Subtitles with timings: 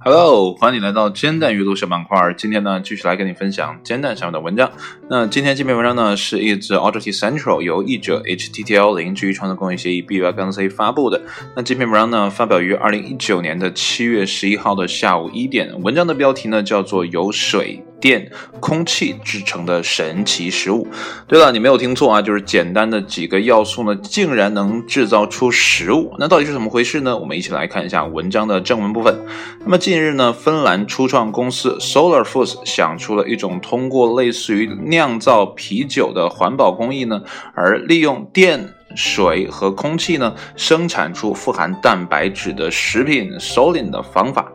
[0.00, 2.34] Hello，欢迎来到煎蛋阅读小板块。
[2.36, 4.72] 今天呢，继续来跟你分享煎蛋上面的文章。
[5.08, 11.22] 那今天这篇文章呢，是一支 Audacity Central 由译者 HTTL 零基于创作公益协议 BY-C 发布的。
[11.54, 15.80] 那这篇文章呢，发表于二零一九年的七月十一号的下午一点。
[15.80, 17.84] 文章的标题呢，叫做由水。
[18.04, 18.30] 电、
[18.60, 20.86] 空气制成的神奇食物。
[21.26, 26.14] 对了，你没有听错啊，就是简单的几个要素呢，竟然能制造出食物。
[26.18, 27.16] 那到底是怎么回事呢？
[27.16, 29.24] 我们一起来看一下文章的正文部分。
[29.60, 37.22] 那么近日呢，芬兰初创公司 Solar Foods 想出了一种通过类似于酿造啤酒的环保工艺呢，
[37.54, 44.52] 而利用电、水和空气呢，生产出富含蛋白质的食品 Solin 的方法。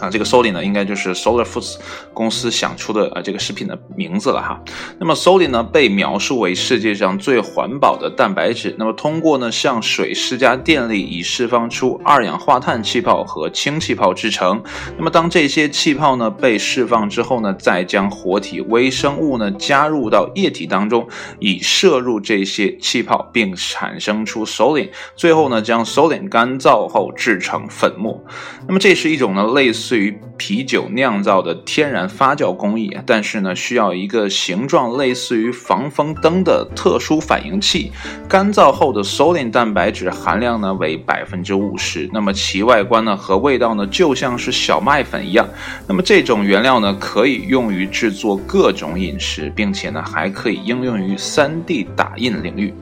[0.00, 1.76] 啊，这个 Solin 呢，应该就是 Solar Foods
[2.14, 4.58] 公司想出的啊这个食品的名字了哈。
[4.98, 8.74] 那么 Solin 呢，被描述为世界上最环保的蛋白质。
[8.78, 14.62] 那么通过呢向水施加电力，以释放出二氧化碳气泡和氢气泡制成。
[14.96, 21.06] 那么当这些气泡呢被释放之后呢，再将活体微生物呢加入到液体当中，
[21.40, 24.88] 以摄入这些气泡，并产生出 Solin。
[25.14, 28.24] 最后呢将 Solin 干燥后制成粉末。
[28.66, 29.89] 那么这是一种呢类似。
[29.90, 37.90] 对于啤酒酿造的天然发酵工艺，但是呢，需要一个形状类似于防风灯的特殊反应器。
[38.28, 45.44] 干燥后的 Solin 蛋白质含量呢为百分之五十，那么其外观呢和味道呢就像是小麦粉一样。
[45.88, 52.72] 那么这种原料呢可以用于制作各种饮食，并且呢还可以应用于 3D 打印领域。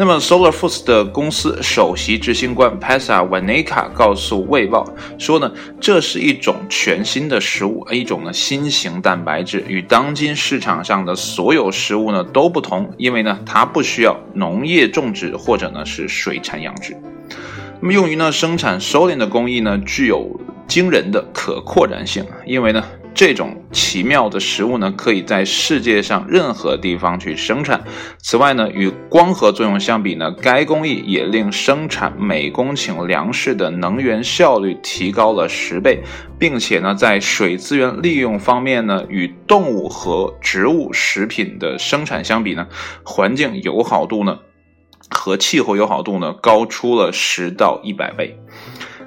[0.00, 4.84] 那么，Solar Foods 的公司首席执行官 Pesa w a n e k a 告诉《卫报》
[5.20, 16.96] 说呢，这是一种全新的食物，一种呢新型蛋白质，与当今市场上的所有食物呢都不同，因为呢它不需要农业种植或者呢是水产养殖。
[17.80, 20.30] 那么，用于呢生产 Solin 的工艺呢具有
[20.68, 22.84] 惊人的可扩展性，因为呢。
[23.14, 27.82] 这种奇妙的食物呢，可以在世界上任何地方去生产。
[28.18, 36.00] 此外呢，与光合作用相比呢，该工艺也令生产每公顷粮食的能源效率提高了十倍，
[36.38, 42.68] 并且呢，在水资源利用方面呢，与动物和植物食品的生产相比呢，
[43.02, 44.38] 环境友好度呢
[45.10, 48.38] 和气候友好度呢高出了十到一百倍。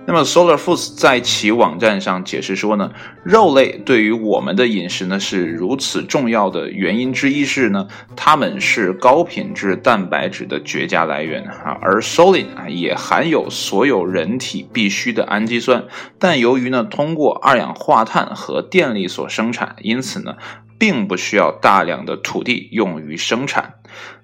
[0.07, 2.91] 那么，Solar Foods 在其网站上解释说呢，
[3.23, 15.85] 肉类对于我们的饮食呢是如此重要的原因之一是呢，它们是高品质蛋白质的绝佳来源啊，而 Solin 啊也含有所有人体必需的氨基酸，
[16.17, 20.35] 但由于呢通过二氧化碳和电力所生产，因此呢。
[20.81, 23.75] 并不需要大量的土地用于生产。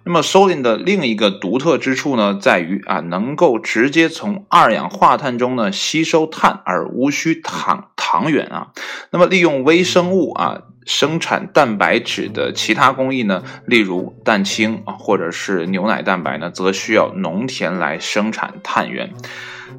[0.08, 8.70] 那么，Solin 的另一个独特之处呢，在于啊，能够直接从二氧化碳中呢吸收碳，而无需糖糖原啊。
[9.12, 19.12] 那么，利用微生物啊生产蛋白质的其他工艺呢，例如蛋清啊，或者是牛奶蛋白呢，则需要农田来生产碳源。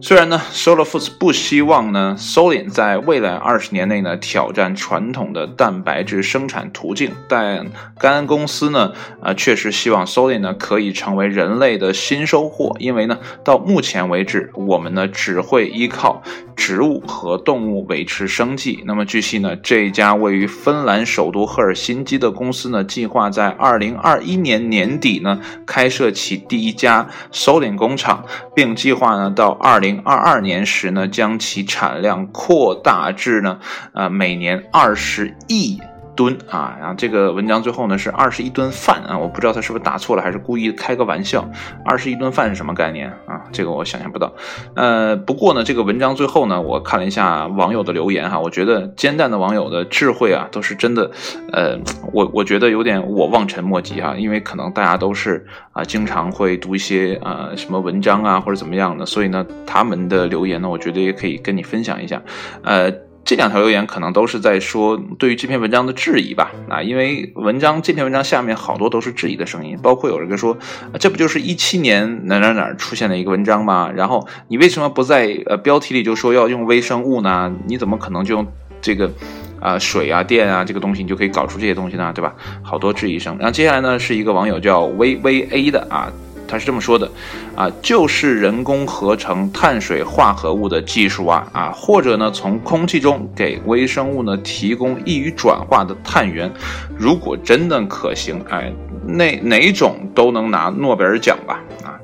[0.03, 7.66] 虽然呢，Solar Foods 不希望呢，Solin 在未来二十年内呢挑战传统的蛋白质生产途径，但
[7.99, 16.22] 该公司呢，啊，确实希望 Solin 呢可以成为人类的新收获，因为呢，到目前为止，我们呢只会依靠
[16.56, 18.82] 植物和动物维持生计。
[18.84, 28.24] 那么据悉呢，这家位于芬兰首都赫尔辛基的公司呢，计划在二零二一年年底呢开设其第一家 Solin 工厂，
[28.54, 29.68] 并计划呢到二。
[29.78, 33.60] 二零二二年时呢，将其产量扩大至呢，
[33.92, 35.78] 呃，每年二十亿。
[36.18, 41.48] 吨啊，然后这个文章最后呢是二十一吨饭啊，我不知道他是不是打错了，还是故意开个玩笑。
[41.84, 43.40] 二十一吨饭是什么概念啊？
[43.52, 44.32] 这个我想象不到。
[44.74, 51.08] 呃，不过呢，这个文章最后呢，我看了一下网友的留言哈，我觉得煎蛋的网友的智慧啊，都是真的，
[51.52, 51.78] 呃，
[52.12, 62.21] 我我觉得有点我望尘莫及哈，因为可能大家都是啊，经常会读一些呃什么文章啊或者怎么样的，所以呢，他们的留言呢，我觉得也可以跟你分享一下，
[62.64, 62.92] 呃。
[63.28, 70.57] 这两条留言可能都是在说对于这篇文章的质疑吧，啊，因为文章这篇文章下面好多都是质疑的声音，包括有人说，
[70.98, 73.91] 这不就是一七年哪哪哪出现的一个文章吗？
[73.95, 77.54] 然后你为什么不在呃标题里就说要用微生物呢？
[77.66, 78.47] 你怎么可能就用
[78.80, 79.13] 这个
[79.60, 82.10] 啊水啊电啊这个东西你就可以搞出这些东西呢？
[82.15, 82.34] 对吧？
[82.63, 83.36] 好多质疑声。
[83.36, 86.10] 然后接下来呢是一个网友叫 VVA 的啊。
[86.48, 87.09] 他是这么说的，
[87.54, 96.50] 啊，就是人工合成碳水化合物的技术啊，啊，或者呢，从空气中给微生物呢提供易于转化的碳源，
[96.98, 98.72] 如果真的可行，哎，
[99.06, 102.00] 那哪种都能拿诺贝尔奖吧，啊。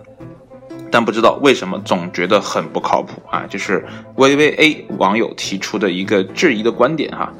[0.90, 3.44] 但不知道为什么总觉得很不靠谱啊！
[3.50, 7.32] 这是 VVA 网友提出的一个质疑的观点哈。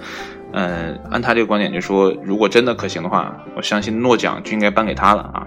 [0.56, 5.45] 嗯，按他这个观点就说，如果真的可行的话，我相信诺奖就应该颁给他了啊。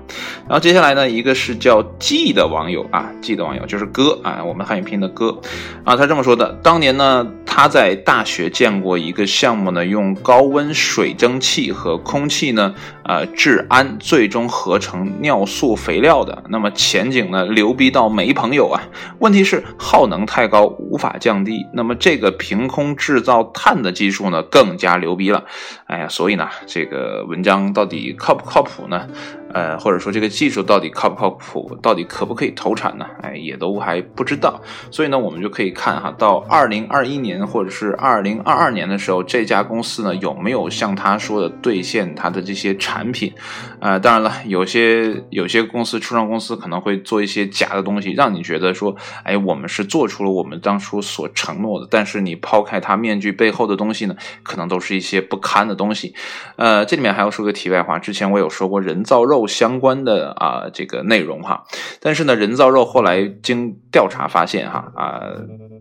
[0.50, 5.40] 然后接下来呢，一个是叫 G 的网友啊，G 的网友就是哥啊，我们汉语拼音的哥
[5.86, 12.76] 啊，他这么说的：当年呢，他在大学见过一个项目呢，用高温水蒸气和空气呢，
[13.06, 16.44] 呃，制氨，最终合成尿素肥料的。
[16.50, 18.84] 那么前景呢，牛逼到没朋友啊！
[19.20, 21.66] 问题是耗能太高，无法降低。
[21.72, 24.97] 那么这个凭空制造碳的技术呢，更加。
[25.00, 25.46] 牛逼了，
[25.86, 29.08] 哎呀，所以呢，这个文章到底靠不靠谱呢？
[29.54, 33.06] 呃，或者说这个技术到底靠不靠谱，到底可不可以投产呢？
[33.22, 34.62] 哎，也都还不知道。
[34.92, 43.34] 所以呢，我们就可以看哈，到二零二一年或者是二零二二年的时候，这家公司呢有没有像他说的兑现他的这些产品？
[43.80, 51.88] 呃，当然了，有些有些公司初创公司可能会做一些假的东西，让你觉得说，哎，我们是做出了我们当初所承诺的。
[51.90, 56.14] 但是你抛开他面具背后的东西呢，可能都是一些不堪的东西。
[56.58, 59.37] 呃，这里面还要说个题外话，之前我有说过人造肉。
[59.46, 61.66] 相关的啊这个内容哈，
[62.00, 65.22] 但是呢，人造肉后来经调查发现哈啊，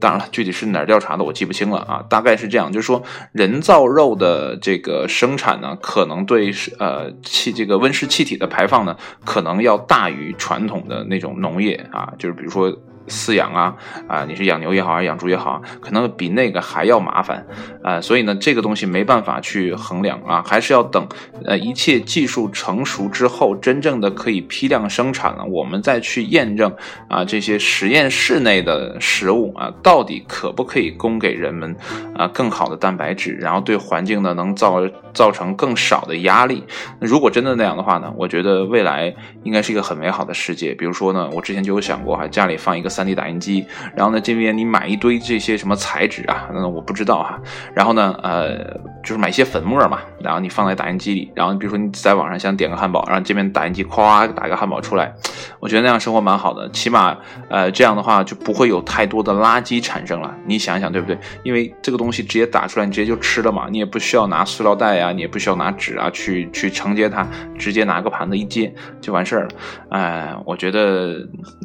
[0.01, 12.77] 当然了，具体是哪儿调查的我记不清了啊，大概是这样，就是说人造肉的这个生产呢，可能对呃气这个温室气体的排放呢，可能要大于传统的那种农业啊，就是比如说。
[13.09, 13.75] 饲养啊
[14.09, 17.47] 啊，你是养牛也好，还是养猪也好，可能比那个还要麻烦
[17.83, 21.07] 啊，所以呢，这个东西没办法去衡量啊，还是要等
[21.45, 26.75] 呃一切技术成熟之后，真正的可以批量生产了，我们再去验证
[27.09, 31.77] 啊这些实验室内的食物啊，到底可不可以供给人们
[32.17, 34.83] 啊更好的蛋白质，然后对环境呢能造
[35.15, 36.65] 造成更少的压力。
[36.99, 39.15] 那如果真的那样的话呢，我觉得未来
[39.45, 40.75] 应该是一个很美好的世界。
[40.75, 42.91] 比如说呢，我之前就有想过哈，家里放一个。
[42.97, 46.49] 3D 打印机，然后呢，这边你买一堆这些什么材质啊？
[46.55, 47.39] 那我不知道哈。
[47.75, 48.57] 然后呢，呃，
[49.03, 55.13] 就是买一些粉末嘛，然后你放在打印机里，然后比如说你在网上想点个汉堡，然后这边打印机咵打个汉堡出来，
[55.61, 57.15] 我觉得那样生活蛮好的，起码
[57.51, 60.35] 呃这样的话就不会有太多的垃圾产生了。
[60.47, 61.19] 你想想对不对？
[61.43, 67.27] 因为这个东西直接打出来，你直接就吃了嘛，你也不需要拿塑料袋啊，你也不需要拿纸啊去去承接它，
[67.59, 68.73] 直接拿个盘子一接
[69.03, 69.49] 就完事儿了。
[69.91, 71.17] 哎，我觉得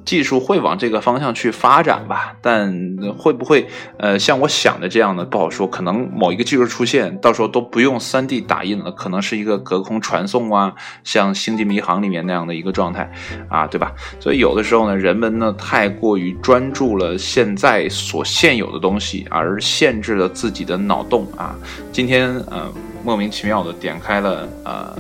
[0.04, 1.21] 技术会往这个方。
[1.21, 5.24] 向向去发展吧，但会不会呃像我想的这样呢？
[5.24, 5.68] 不好说。
[5.68, 10.74] 可能某一个技术出现，到时候都不用 3D 打印了，可能是一个隔空传送啊，
[11.04, 13.10] 像《星际迷航》里面那样的一个状态
[13.48, 13.94] 啊，对吧？
[14.20, 21.56] 所以有的时候呢，人们呢太过于专注了现在所现有的东西，而限制了自己的脑洞啊。
[21.92, 22.68] 今天呃
[23.04, 24.94] 莫名其妙的点开了呃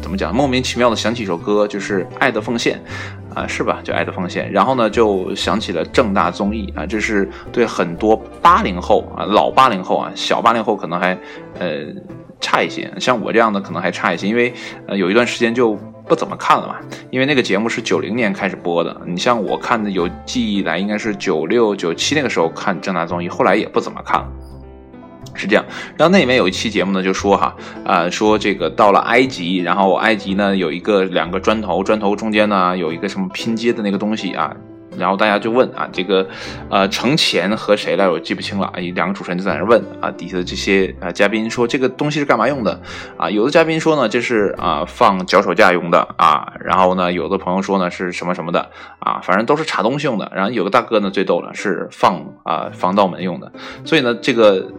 [0.00, 0.34] 怎么讲？
[0.34, 2.78] 莫名其妙的想起一首歌，就是《爱的奉献》。
[3.34, 3.80] 啊，是吧？
[3.82, 11.18] 就爱的奉献，然后呢，就想起了正大综艺啊，这是对很多八零后啊，老八零后啊，小八零后可能还
[11.58, 11.84] 呃
[12.40, 14.54] 差一些，像我这样的可能还差一些，因为
[14.86, 15.74] 呃有一段时间就
[16.06, 16.76] 不怎么看了嘛，
[17.10, 24.28] 因为那个节目是九零年开始播的，你像我看的有记忆来，应该是九六九七那个时候看正大综艺，后来也不怎么看了。
[25.34, 25.64] 是这样，
[25.96, 27.54] 然后那里面有一期节目呢，就说哈，
[27.84, 34.54] 啊，说这个到了埃及，然后埃及呢有一个两个砖头，砖头中间呢有一个什么拼接的那个东西啊，
[34.96, 36.26] 然后大家就问啊，这个
[36.70, 42.80] 呃程前和谁来，我记不清了，两个主持人就在那问啊，底下的这些啊嘉宾说这个东西是干嘛用的
[43.16, 43.28] 啊？
[43.28, 48.70] 有的嘉宾说呢，这是啊放脚手架用的啊，然后呢有的朋友说呢是什么什么的
[49.00, 50.30] 啊，反正都是查东西用的。
[50.32, 53.50] 然后有个大哥呢最逗了，是放啊防盗门用的，
[53.84, 54.70] 所以呢这个。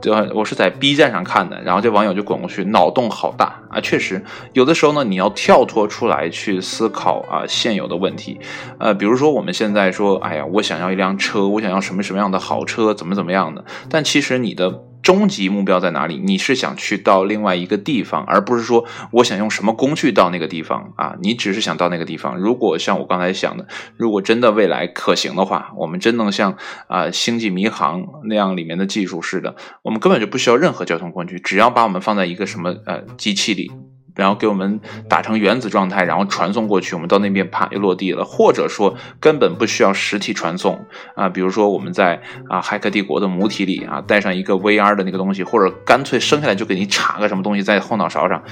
[0.00, 0.12] 对？
[0.34, 3.80] 我是在 B 站上看的，然后这网友就滚过去，脑洞好大啊！
[3.80, 4.22] 确实，
[4.52, 8.38] 有的时候呢，你要跳脱出来去思考啊现有的问题，
[8.78, 14.84] 呃，比如说我们现在说，哎呀，我想要一辆车，我想要什么什么样的好车，怎么怎么样的，但其实你的。
[15.04, 16.18] 终极目标在哪里？
[16.18, 21.14] 你是想去到另外一个地方，而不是说我想用什么工具到那个地方啊？
[21.20, 22.38] 你只是想到那个地方。
[22.38, 23.68] 如果像我刚才想的，
[23.98, 26.56] 如果真的未来可行的话，我们真能像
[26.88, 33.70] 啊《星际迷航》那样里面的技术似的，我们根本就不需要任何交通工具，只要把我们放在一个什么呃机器里。
[34.14, 38.24] 然后给我们打成原子状态，然后传送过去，我们到那边啪又落地了。
[38.24, 48.42] 或者说根本不需要实体传送啊，比如说我们在啊《骇客帝国》的母体里啊带上一个 VR 的那个东西，或者干脆生下来就给你插个什么东西在后脑勺上。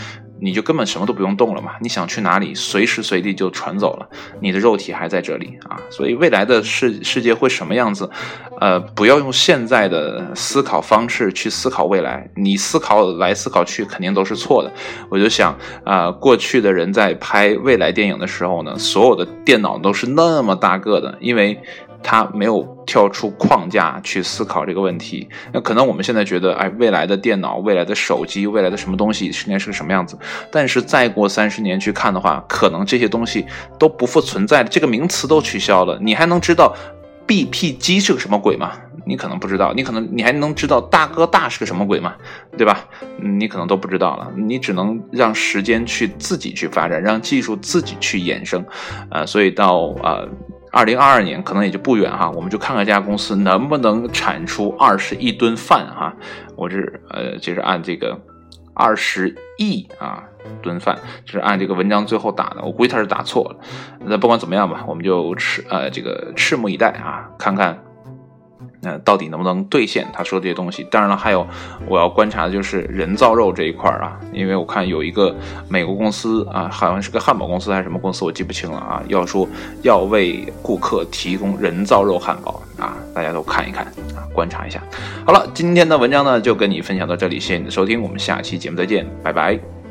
[0.43, 1.73] 你就根本什么都不用动了嘛？
[1.81, 4.09] 你想去哪里，随时随地就传走了，
[4.41, 5.79] 你的肉体还在这里啊！
[5.89, 8.11] 所以未来的世世界会什么样子？
[8.61, 14.73] 呃，不要用现在的思考方式去思考未来，你思考来思考去，肯定都是错的。
[15.09, 21.63] 我就想啊，过去的人在拍未来电影的时候呢，所有的电脑都是那么大个的，因为。
[22.03, 30.19] 他没有跳出框架去思考这个问题，那可能我们现在觉得，哎，未来的电脑、未来的手机、未来的什么东西应该是个什么样子？
[30.51, 33.47] 但是再过三十年去看的话，可能这些东西
[33.79, 35.99] 都不复存在了，这个名词都取消了。
[36.01, 36.75] 你还能知道
[37.27, 38.73] BP 机是个什么鬼吗？
[39.05, 42.15] 你可能不知道，你可能你还能知道大哥大是个什么鬼吗？
[42.59, 42.85] 对吧？
[43.21, 48.65] 你可能都不知道了，你只能让时间去自己去发展，让技术自己去衍生，
[49.11, 50.29] 呃，所以到呃。
[50.73, 56.15] 二零二二年可能也就不远哈，我们就看看这家公司能不能产出二十亿吨饭哈。
[56.57, 58.19] 我是呃，就是按这个
[58.73, 60.25] 二十亿啊
[60.63, 62.63] 吨饭，就是按这个文章最后打的。
[62.63, 63.57] 我估计他是打错了。
[64.01, 67.79] 那不管怎么样吧，我们就拭呃这个拭目以待啊，看看。
[68.83, 70.83] 那到底能不能兑现他说这些东西？
[70.91, 71.47] 当然了，还有
[71.87, 75.35] 我要观察的就是人造肉这一块啊，因为我看有一个
[75.69, 79.49] 美国公司啊，好像是个汉堡公司还是什么公司，我记不清了啊，要说
[79.83, 83.85] 要为顾客提供人造肉汉堡啊，大家都看一看
[84.17, 84.83] 啊，观察一下。
[85.25, 89.82] 好了，今天的文章呢就跟你分享到这里，谢谢你的收听，我们下期节目再见，拜拜。